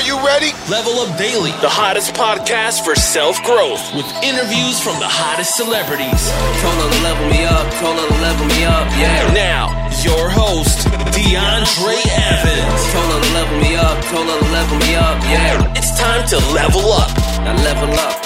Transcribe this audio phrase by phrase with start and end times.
[0.00, 0.48] Are you ready?
[0.70, 6.24] Level Up Daily, the hottest podcast for self growth, with interviews from the hottest celebrities.
[6.64, 9.28] Told her to level me up, told her to level me up, yeah.
[9.36, 9.68] Now,
[10.00, 12.80] your host, DeAndre Evans.
[12.96, 15.76] Told her to level me up, told her to level me up, yeah.
[15.76, 17.12] It's time to level up.
[17.44, 18.16] Now level up.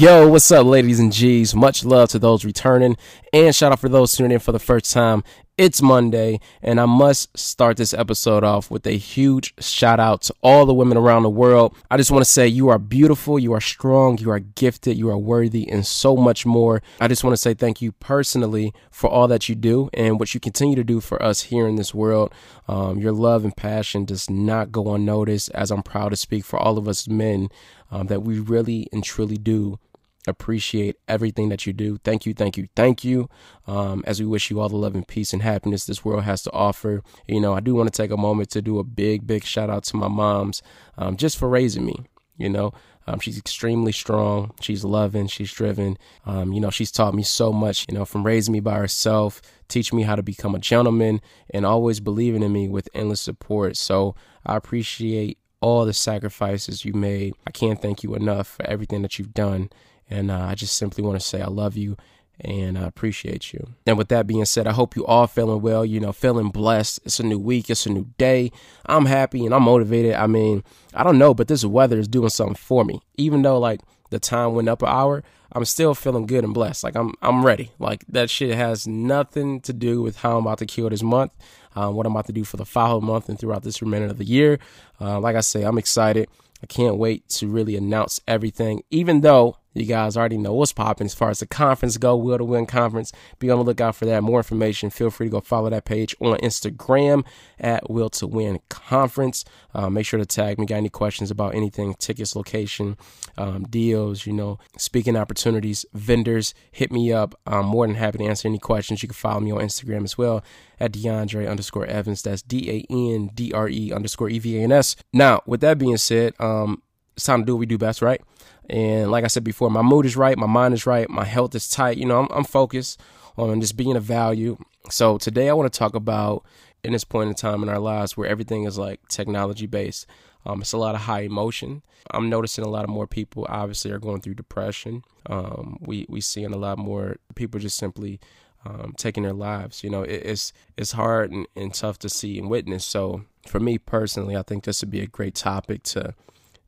[0.00, 1.54] Yo, what's up, ladies and G's?
[1.54, 2.96] Much love to those returning,
[3.34, 5.22] and shout out for those tuning in for the first time.
[5.58, 10.34] It's Monday, and I must start this episode off with a huge shout out to
[10.42, 11.74] all the women around the world.
[11.90, 15.08] I just want to say you are beautiful, you are strong, you are gifted, you
[15.08, 16.82] are worthy, and so much more.
[17.00, 20.34] I just want to say thank you personally for all that you do and what
[20.34, 22.34] you continue to do for us here in this world.
[22.68, 26.58] Um, your love and passion does not go unnoticed, as I'm proud to speak for
[26.58, 27.48] all of us men
[27.90, 29.78] um, that we really and truly do
[30.26, 31.98] appreciate everything that you do.
[31.98, 33.28] Thank you, thank you, thank you.
[33.66, 36.42] Um, as we wish you all the love and peace and happiness this world has
[36.42, 37.02] to offer.
[37.26, 39.70] You know, I do want to take a moment to do a big, big shout
[39.70, 40.62] out to my moms
[40.98, 42.06] um, just for raising me.
[42.38, 42.72] You know,
[43.06, 44.52] um, she's extremely strong.
[44.60, 45.26] She's loving.
[45.28, 45.96] She's driven.
[46.26, 49.40] Um, you know, she's taught me so much, you know, from raising me by herself,
[49.68, 53.76] teaching me how to become a gentleman, and always believing in me with endless support.
[53.76, 57.34] So I appreciate all the sacrifices you made.
[57.46, 59.70] I can't thank you enough for everything that you've done.
[60.08, 61.96] And uh, I just simply want to say I love you
[62.40, 63.74] and I appreciate you.
[63.86, 67.00] And with that being said, I hope you all feeling well, you know, feeling blessed.
[67.04, 68.52] It's a new week, it's a new day.
[68.86, 70.14] I'm happy and I'm motivated.
[70.14, 70.62] I mean,
[70.94, 73.00] I don't know, but this weather is doing something for me.
[73.16, 76.84] Even though like the time went up an hour, I'm still feeling good and blessed.
[76.84, 77.70] Like I'm I'm ready.
[77.78, 81.32] Like that shit has nothing to do with how I'm about to kill this month,
[81.74, 84.18] um, what I'm about to do for the following month and throughout this remainder of
[84.18, 84.58] the year.
[85.00, 86.28] Uh, like I say, I'm excited.
[86.62, 91.06] I can't wait to really announce everything, even though you guys already know what's popping
[91.06, 93.12] as far as the conference go, Will to Win Conference.
[93.38, 94.22] Be on the lookout for that.
[94.22, 97.24] More information, feel free to go follow that page on Instagram
[97.58, 99.44] at Will to Win Conference.
[99.74, 100.66] Uh, make sure to tag me.
[100.66, 102.96] Got any questions about anything, tickets, location,
[103.36, 107.34] um, deals, you know, speaking opportunities, vendors, hit me up.
[107.46, 109.02] I'm more than happy to answer any questions.
[109.02, 110.42] You can follow me on Instagram as well
[110.78, 112.22] at DeAndre underscore Evans.
[112.22, 114.96] That's D A N D R E underscore E V A N S.
[115.12, 116.82] Now, with that being said, um,
[117.16, 118.20] it's time to do what we do best, right?
[118.68, 121.54] And like I said before, my mood is right, my mind is right, my health
[121.54, 121.96] is tight.
[121.96, 123.00] You know, I'm, I'm focused
[123.36, 124.58] on just being of value.
[124.90, 126.44] So today I want to talk about
[126.84, 130.06] in this point in time in our lives where everything is like technology based.
[130.44, 131.82] Um, it's a lot of high emotion.
[132.12, 135.02] I'm noticing a lot of more people obviously are going through depression.
[135.26, 138.20] Um, we we seeing a lot more people just simply
[138.64, 139.82] um, taking their lives.
[139.82, 142.84] You know, it, it's it's hard and, and tough to see and witness.
[142.84, 146.14] So for me personally, I think this would be a great topic to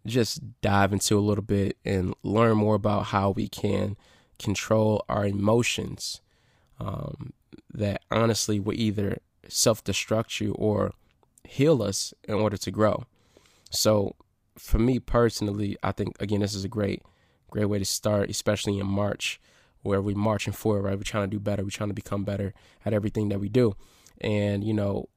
[0.07, 3.97] just dive into a little bit and learn more about how we can
[4.39, 6.21] control our emotions
[6.81, 7.33] um,
[7.73, 10.93] that honestly will either self destruct you or
[11.45, 13.05] heal us in order to grow.
[13.71, 14.15] So,
[14.57, 17.03] for me personally, I think again this is a great,
[17.51, 19.41] great way to start, especially in March,
[19.83, 20.83] where we're marching forward.
[20.83, 21.63] Right, we're trying to do better.
[21.63, 22.55] We're trying to become better
[22.85, 23.75] at everything that we do,
[24.21, 25.09] and you know,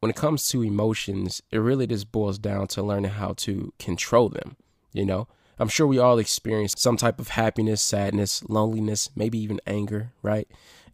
[0.00, 4.28] when it comes to emotions, it really just boils down to learning how to control
[4.28, 4.56] them.
[4.92, 5.28] You know,
[5.58, 10.48] I'm sure we all experience some type of happiness, sadness, loneliness, maybe even anger, right?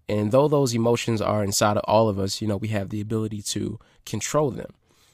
[0.08, 3.00] And though those emotions are inside of all of us, you know, we have the
[3.00, 4.72] ability to control them.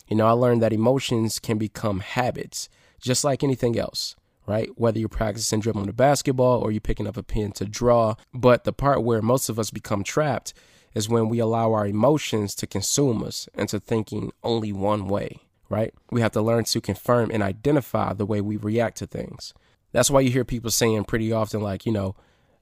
[0.09, 2.69] You know, I learned that emotions can become habits,
[3.01, 4.69] just like anything else, right?
[4.77, 8.17] Whether you're practicing dribbling the basketball or you're picking up a pen to draw.
[8.35, 10.53] But the part where most of us become trapped
[10.95, 15.95] is when we allow our emotions to consume us into thinking only one way, right?
[16.11, 19.55] We have to learn to confirm and identify the way we react to things.
[19.93, 22.15] That's why you hear people saying pretty often, like, you know,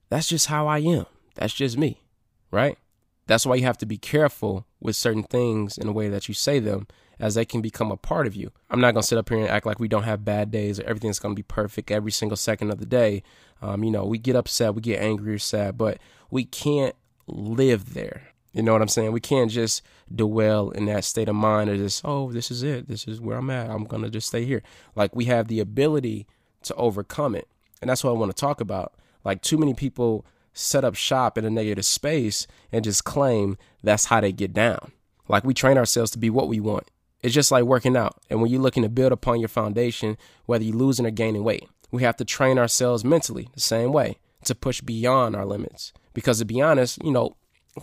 [0.08, 1.06] that's just how I am.
[1.34, 2.02] That's just me,
[2.50, 2.78] right?
[3.26, 6.34] That's why you have to be careful with certain things in the way that you
[6.34, 6.86] say them,
[7.20, 8.52] as they can become a part of you.
[8.70, 10.84] I'm not to sit up here and act like we don't have bad days or
[10.84, 13.22] everything's to be perfect every single second of the day.
[13.60, 15.98] Um, you know, we get upset, we get angry or sad, but
[16.30, 16.94] we can't
[17.28, 18.22] live there.
[18.52, 19.12] You know what I'm saying?
[19.12, 22.88] We can't just dwell in that state of mind of just, oh, this is it.
[22.88, 23.70] This is where I'm at.
[23.70, 24.62] I'm going to just stay here.
[24.96, 26.26] Like we have the ability
[26.62, 27.46] to overcome it.
[27.80, 28.94] And that's what I want to talk about.
[29.24, 34.06] Like too many people set up shop in a negative space and just claim that's
[34.06, 34.92] how they get down.
[35.28, 36.90] Like we train ourselves to be what we want.
[37.22, 38.16] It's just like working out.
[38.30, 40.16] And when you're looking to build upon your foundation,
[40.46, 44.18] whether you're losing or gaining weight, we have to train ourselves mentally the same way
[44.44, 45.92] to push beyond our limits.
[46.14, 47.36] Because to be honest, you know,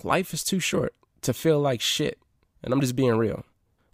[0.03, 2.19] life is too short to feel like shit.
[2.63, 3.45] And I'm just being real.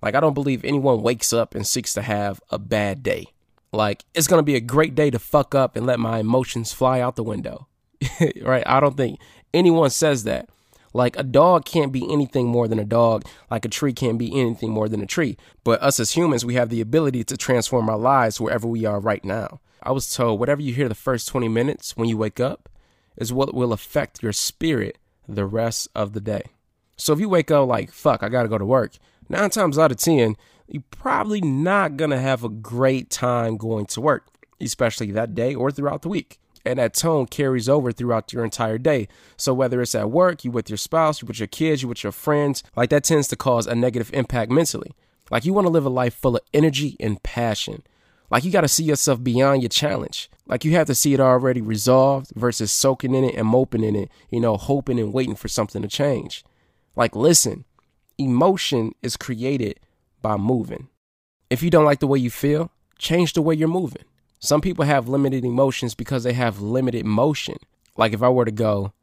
[0.02, 3.28] Like, I don't believe anyone wakes up and seeks to have a bad day.
[3.72, 6.74] Like, it's going to be a great day to fuck up and let my emotions
[6.74, 7.68] fly out the window.
[8.42, 8.64] right?
[8.66, 9.20] I don't think
[9.54, 10.50] anyone says that.
[10.94, 14.38] Like a dog can't be anything more than a dog, like a tree can't be
[14.38, 15.38] anything more than a tree.
[15.64, 19.00] But us as humans, we have the ability to transform our lives wherever we are
[19.00, 19.62] right now.
[19.82, 22.68] I was told whatever you hear the first 20 minutes when you wake up
[23.18, 24.98] is what will affect your spirit
[25.28, 26.44] the rest of the day.
[26.98, 28.94] So if you wake up like, fuck, I gotta go to work,
[29.30, 30.36] nine times out of 10,
[30.68, 34.28] you're probably not gonna have a great time going to work,
[34.60, 36.40] especially that day or throughout the week.
[36.64, 39.08] And that tone carries over throughout your entire day.
[39.36, 42.04] So whether it's at work, you with your spouse, you with your kids, you with
[42.04, 44.92] your friends, like that tends to cause a negative impact mentally.
[45.32, 47.82] Like you want to live a life full of energy and passion.
[48.32, 50.30] Like you got to see yourself beyond your challenge.
[50.48, 53.96] Like you have to see it already resolved versus soaking in it and moping in
[53.96, 56.46] it, you know, hoping and waiting for something to change.
[56.96, 57.66] Like, listen,
[58.18, 59.80] emotion is created
[60.22, 60.88] by moving.
[61.50, 64.04] If you don't like the way you feel, change the way you're moving.
[64.40, 67.58] Some people have limited emotions because they have limited motion.
[67.98, 68.94] Like if I were to go,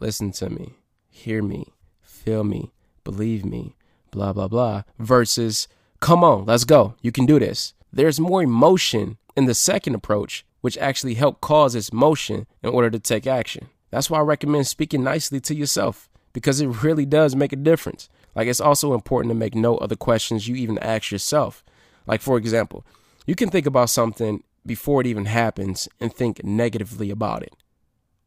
[0.00, 0.74] listen to me,
[1.10, 2.72] hear me, feel me,
[3.04, 3.76] believe me,
[4.10, 5.68] blah, blah, blah, versus,
[6.00, 7.74] come on, let's go, you can do this.
[7.98, 12.90] There's more emotion in the second approach, which actually help cause its motion in order
[12.90, 13.70] to take action.
[13.90, 18.08] That's why I recommend speaking nicely to yourself because it really does make a difference.
[18.36, 21.64] Like it's also important to make note of the questions you even ask yourself.
[22.06, 22.86] Like for example,
[23.26, 27.52] you can think about something before it even happens and think negatively about it.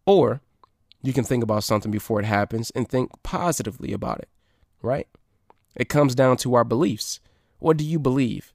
[0.05, 0.41] Or
[1.01, 4.27] you can think about something before it happens and think positively about it,
[4.81, 5.07] right?
[5.77, 7.21] It comes down to our beliefs.
[7.59, 8.51] What do you believe?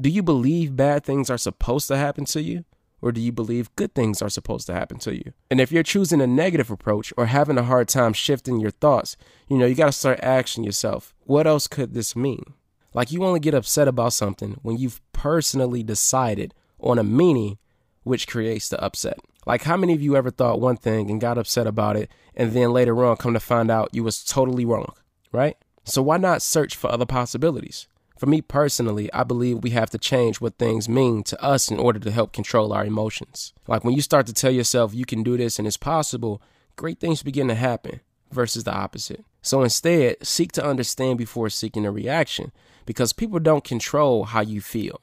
[0.00, 2.64] Do you believe bad things are supposed to happen to you?
[3.02, 5.32] Or do you believe good things are supposed to happen to you?
[5.50, 9.16] And if you're choosing a negative approach or having a hard time shifting your thoughts,
[9.48, 12.54] you know, you got to start asking yourself, what else could this mean?
[12.94, 17.58] Like you only get upset about something when you've personally decided on a meaning
[18.04, 19.18] which creates the upset.
[19.46, 22.52] Like how many of you ever thought one thing and got upset about it and
[22.52, 24.94] then later on come to find out you was totally wrong,
[25.32, 25.56] right?
[25.84, 27.88] So why not search for other possibilities?
[28.22, 31.80] For me personally, I believe we have to change what things mean to us in
[31.80, 33.52] order to help control our emotions.
[33.66, 36.40] Like when you start to tell yourself you can do this and it's possible,
[36.76, 37.98] great things begin to happen
[38.30, 39.24] versus the opposite.
[39.42, 42.52] So instead, seek to understand before seeking a reaction
[42.86, 45.00] because people don't control how you feel.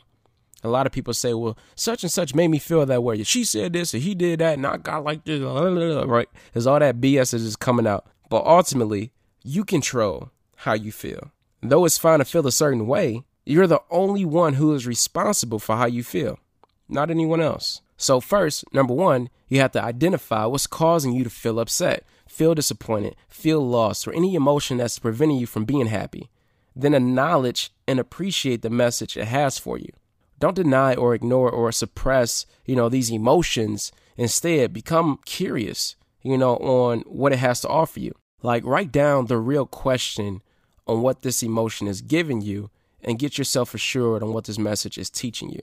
[0.64, 3.22] A lot of people say, well, such and such made me feel that way.
[3.24, 6.30] She said this or he did that and I got like this, right?
[6.54, 8.08] There's all that BS that is coming out.
[8.30, 9.12] But ultimately,
[9.44, 11.34] you control how you feel.
[11.62, 15.60] Though it's fine to feel a certain way, you're the only one who is responsible
[15.60, 16.40] for how you feel,
[16.88, 17.82] not anyone else.
[17.98, 22.56] So, first, number one, you have to identify what's causing you to feel upset, feel
[22.56, 26.30] disappointed, feel lost, or any emotion that's preventing you from being happy.
[26.76, 29.92] Then acknowledge and appreciate the message it has for you.
[30.40, 33.92] Don't deny or ignore or suppress, you know, these emotions.
[34.16, 38.14] Instead, become curious, you know, on what it has to offer you.
[38.42, 40.42] Like write down the real question
[40.90, 42.70] on what this emotion is giving you
[43.02, 45.62] and get yourself assured on what this message is teaching you.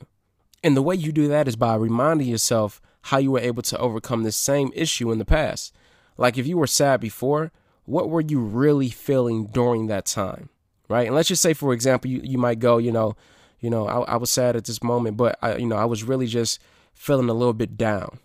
[0.62, 3.78] And the way you do that is by reminding yourself how you were able to
[3.78, 5.74] overcome this same issue in the past.
[6.16, 7.52] Like if you were sad before,
[7.84, 10.48] what were you really feeling during that time?
[10.88, 11.06] Right?
[11.06, 13.16] And let's just say, for example, you, you might go, you know,
[13.60, 16.04] you know, I, I was sad at this moment, but I, you know, I was
[16.04, 16.60] really just
[16.94, 18.18] feeling a little bit down.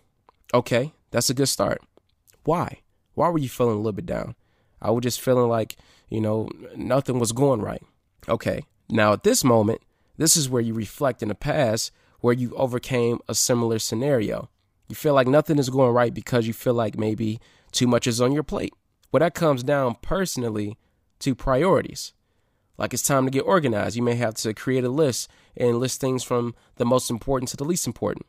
[0.54, 1.82] Okay, that's a good start.
[2.44, 2.80] Why?
[3.14, 4.34] Why were you feeling a little bit down?
[4.80, 5.76] I was just feeling like,
[6.12, 7.82] you know, nothing was going right.
[8.28, 8.66] Okay.
[8.90, 9.80] Now, at this moment,
[10.18, 14.50] this is where you reflect in the past where you overcame a similar scenario.
[14.88, 17.40] You feel like nothing is going right because you feel like maybe
[17.72, 18.74] too much is on your plate.
[19.10, 20.76] Well, that comes down personally
[21.20, 22.12] to priorities.
[22.76, 23.96] Like it's time to get organized.
[23.96, 27.56] You may have to create a list and list things from the most important to
[27.56, 28.26] the least important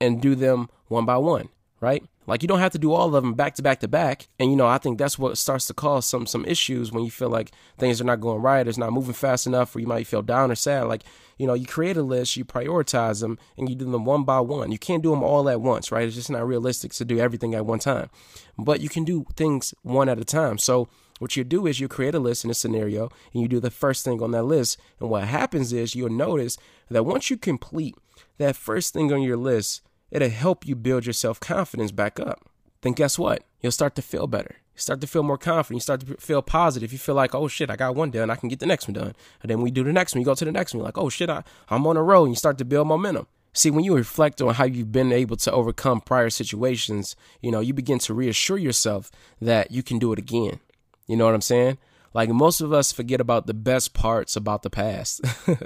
[0.00, 2.02] and do them one by one, right?
[2.26, 4.28] Like you don't have to do all of them back to back to back.
[4.38, 7.10] And you know, I think that's what starts to cause some some issues when you
[7.10, 10.06] feel like things are not going right, it's not moving fast enough, or you might
[10.06, 10.84] feel down or sad.
[10.84, 11.02] Like,
[11.38, 14.40] you know, you create a list, you prioritize them, and you do them one by
[14.40, 14.72] one.
[14.72, 16.06] You can't do them all at once, right?
[16.06, 18.10] It's just not realistic to do everything at one time.
[18.58, 20.58] But you can do things one at a time.
[20.58, 23.60] So what you do is you create a list in a scenario and you do
[23.60, 24.78] the first thing on that list.
[25.00, 26.58] And what happens is you'll notice
[26.90, 27.96] that once you complete
[28.38, 32.48] that first thing on your list, it'll help you build your self confidence back up.
[32.82, 33.44] Then guess what?
[33.60, 34.56] You'll start to feel better.
[34.74, 35.76] You start to feel more confident.
[35.76, 36.92] You start to feel positive.
[36.92, 38.30] You feel like, oh shit, I got one done.
[38.30, 39.14] I can get the next one done.
[39.42, 40.20] And then we do the next one.
[40.20, 40.80] You go to the next one.
[40.80, 42.24] You're like, oh shit, I, I'm on a roll.
[42.24, 43.26] And you start to build momentum.
[43.54, 47.60] See, when you reflect on how you've been able to overcome prior situations, you know,
[47.60, 49.10] you begin to reassure yourself
[49.40, 50.60] that you can do it again.
[51.06, 51.78] You know what I'm saying?
[52.12, 55.22] Like most of us forget about the best parts about the past,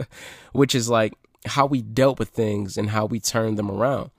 [0.52, 1.14] which is like
[1.46, 4.10] how we dealt with things and how we turned them around.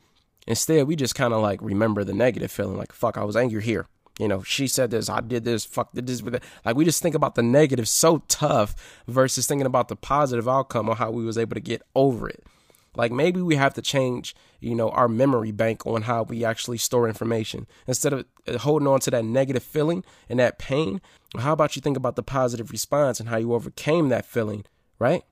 [0.47, 3.61] Instead, we just kind of like remember the negative feeling like, fuck, I was angry
[3.61, 3.87] here.
[4.19, 7.01] You know, she said this, I did this, fuck did this, but like we just
[7.01, 8.75] think about the negative so tough
[9.07, 12.43] versus thinking about the positive outcome or how we was able to get over it.
[12.95, 16.77] Like maybe we have to change, you know, our memory bank on how we actually
[16.77, 17.67] store information.
[17.87, 20.99] Instead of uh, holding on to that negative feeling and that pain,
[21.39, 24.65] how about you think about the positive response and how you overcame that feeling,
[24.99, 25.23] right?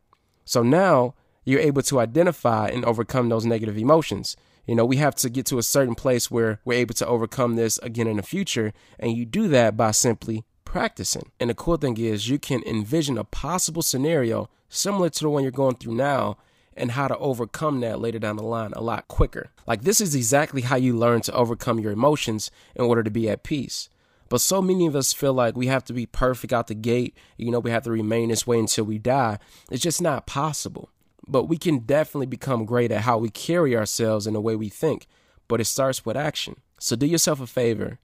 [0.45, 4.37] So now you're able to identify and overcome those negative emotions.
[4.65, 7.55] You know, we have to get to a certain place where we're able to overcome
[7.55, 8.73] this again in the future.
[8.99, 11.31] And you do that by simply practicing.
[11.39, 15.43] And the cool thing is, you can envision a possible scenario similar to the one
[15.43, 16.37] you're going through now
[16.77, 19.49] and how to overcome that later down the line a lot quicker.
[19.67, 23.29] Like, this is exactly how you learn to overcome your emotions in order to be
[23.29, 23.89] at peace.
[24.29, 27.17] But so many of us feel like we have to be perfect out the gate.
[27.37, 29.39] You know, we have to remain this way until we die.
[29.71, 30.89] It's just not possible.
[31.29, 34.67] But we can definitely become great at how we carry ourselves and the way we
[34.67, 35.05] think.
[35.47, 36.55] But it starts with action.
[36.79, 37.99] So do yourself a favor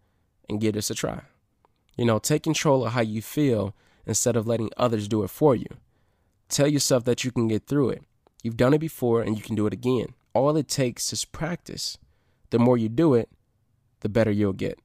[0.48, 1.22] and give this a try.
[1.98, 5.56] You know, take control of how you feel instead of letting others do it for
[5.56, 5.68] you.
[6.50, 8.04] Tell yourself that you can get through it.
[8.44, 10.14] You've done it before and you can do it again.
[10.34, 11.98] All it takes is practice.
[12.52, 13.30] The more you do it,
[14.02, 14.80] the better you'll get.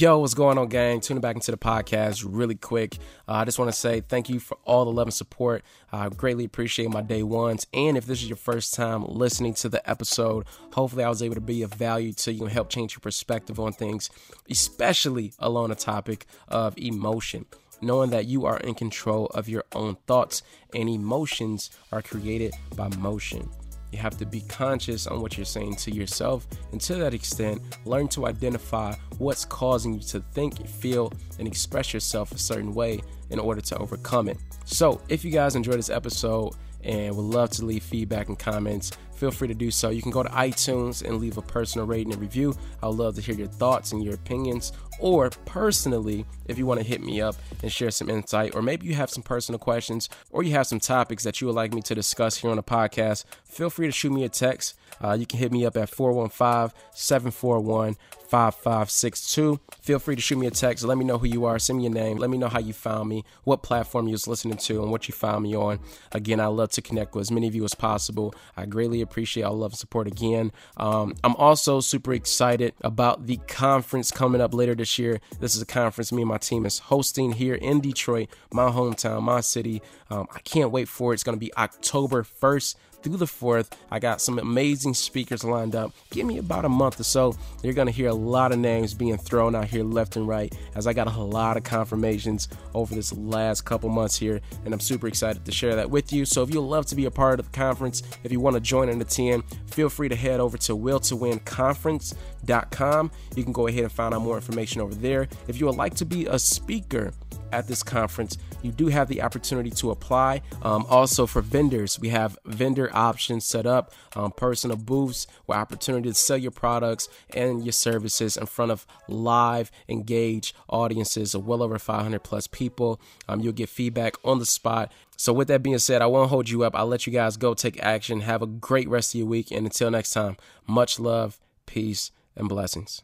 [0.00, 1.00] Yo, what's going on, gang?
[1.00, 2.98] Tuning back into the podcast really quick.
[3.26, 5.64] Uh, I just want to say thank you for all the love and support.
[5.90, 7.66] I greatly appreciate my day ones.
[7.74, 11.34] And if this is your first time listening to the episode, hopefully I was able
[11.34, 14.08] to be of value to you and help change your perspective on things,
[14.48, 17.46] especially along the topic of emotion
[17.80, 20.42] knowing that you are in control of your own thoughts
[20.74, 23.48] and emotions are created by motion.
[23.92, 27.62] You have to be conscious on what you're saying to yourself, and to that extent,
[27.84, 33.00] learn to identify what's causing you to think, feel, and express yourself a certain way
[33.30, 34.38] in order to overcome it.
[34.64, 38.92] So, if you guys enjoyed this episode and would love to leave feedback and comments,
[39.14, 39.90] feel free to do so.
[39.90, 42.54] You can go to iTunes and leave a personal rating and review.
[42.82, 44.72] I'd love to hear your thoughts and your opinions.
[44.98, 48.86] Or personally, if you want to hit me up and share some insight, or maybe
[48.86, 51.82] you have some personal questions, or you have some topics that you would like me
[51.82, 54.74] to discuss here on the podcast, feel free to shoot me a text.
[55.02, 57.96] Uh, you can hit me up at 415 741
[58.28, 59.58] 5562.
[59.80, 60.84] Feel free to shoot me a text.
[60.84, 61.58] Let me know who you are.
[61.58, 62.18] Send me your name.
[62.18, 65.08] Let me know how you found me, what platform you was listening to, and what
[65.08, 65.80] you found me on.
[66.12, 68.34] Again, I love to connect with as many of you as possible.
[68.56, 70.52] I greatly appreciate all love and support again.
[70.76, 75.20] Um, I'm also super excited about the conference coming up later this year.
[75.40, 79.22] This is a conference me and my team is hosting here in Detroit, my hometown,
[79.22, 79.82] my city.
[80.08, 81.14] Um, I can't wait for it.
[81.14, 83.72] It's going to be October 1st through the 4th.
[83.90, 85.92] I got some amazing speakers lined up.
[86.10, 87.34] Give me about a month or so.
[87.62, 90.52] You're going to hear a lot of names being thrown out here left and right
[90.74, 94.40] as I got a lot of confirmations over this last couple months here.
[94.64, 96.24] And I'm super excited to share that with you.
[96.24, 98.60] So if you'd love to be a part of the conference, if you want to
[98.60, 103.10] join in the team, feel free to head over to will2winconference.com.
[103.36, 105.28] You can go ahead and find out more information over there.
[105.46, 107.12] If you would like to be a speaker,
[107.52, 110.42] at this conference, you do have the opportunity to apply.
[110.62, 116.08] Um, also, for vendors, we have vendor options set up, um, personal booths with opportunity
[116.08, 121.62] to sell your products and your services in front of live, engaged audiences of well
[121.62, 123.00] over 500 plus people.
[123.28, 124.92] Um, you'll get feedback on the spot.
[125.16, 126.76] So, with that being said, I won't hold you up.
[126.76, 128.20] I'll let you guys go take action.
[128.20, 129.50] Have a great rest of your week.
[129.50, 133.02] And until next time, much love, peace, and blessings.